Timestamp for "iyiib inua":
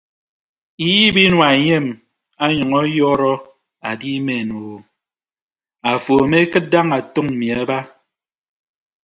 0.85-1.47